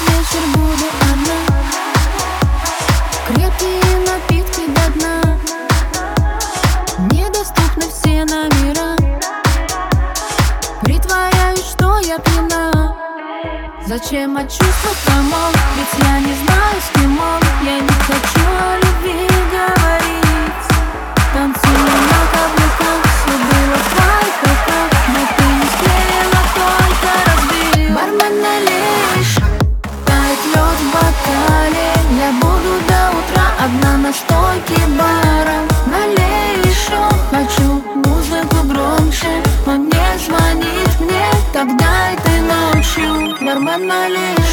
Вечер 0.00 0.44
буду 0.54 0.86
одна. 1.12 1.38
Крепкие 3.28 3.96
напитки 4.06 4.62
до 4.66 4.84
дна. 4.98 5.38
Недоступны 7.12 7.84
все 7.88 8.24
номера. 8.24 8.96
Притворяюсь, 10.82 11.64
что 11.70 11.98
я 12.00 12.18
пьяна. 12.18 12.96
Зачем 13.86 14.36
от 14.36 14.50
чувства 14.50 14.90
комол? 15.06 15.52
Ведь 15.76 16.04
я 16.04 16.18
не 16.18 16.34
знаю, 16.34 16.80
с 16.80 16.98
кем 16.98 17.18
он. 17.20 17.40
Я 17.64 17.78
не 17.78 17.88
хочу 17.88 18.40
о 18.40 18.76
любви 18.78 19.13
на 34.04 34.12
стойке 34.12 34.80
бара. 34.98 35.58
Налей 35.86 36.60
еще 36.70 37.00
Хочу 37.30 37.82
музыку 38.04 38.56
громче. 38.70 39.32
Он 39.66 39.86
не 39.86 40.18
звонит 40.24 41.00
мне 41.00 41.26
Тогда 41.52 42.10
этой 42.12 42.40
ночью 42.40 43.36
Бармен 43.40 43.86
налей 43.86 44.43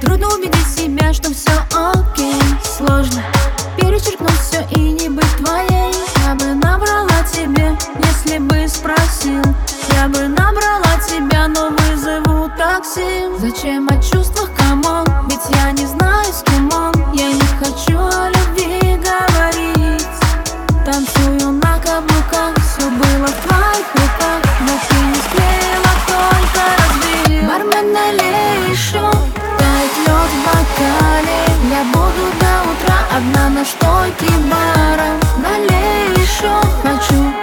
трудно 0.00 0.28
убедить 0.28 0.66
себя, 0.66 1.12
что 1.12 1.30
все 1.32 1.52
окей. 1.72 2.40
Сложно 2.64 3.22
перечеркнуть 3.76 4.40
все 4.40 4.66
и 4.70 4.92
не 4.92 5.08
быть 5.08 5.36
твоей. 5.38 5.92
Я 6.24 6.34
бы 6.34 6.54
набрала 6.54 7.22
тебе, 7.32 7.76
если 8.04 8.38
бы 8.38 8.68
спросил. 8.68 9.42
Я 9.94 10.08
бы 10.08 10.28
набрала 10.28 10.98
тебя, 11.08 11.48
но 11.48 11.70
вызову 11.70 12.50
такси. 12.56 13.26
Зачем 13.38 13.88
о 13.88 14.02
чувствах, 14.02 14.50
come 14.56 14.85
on? 14.85 15.06
Ведь 15.28 15.56
я 15.56 15.72
не 15.72 15.86
знаю, 15.86 16.32
с 16.32 16.42
кем 16.42 16.70
он 16.72 16.75
на 33.48 33.64
стойке 33.64 34.32
бара 34.50 35.10
Налей 35.38 36.10
еще, 36.16 36.50
хочу 36.82 37.35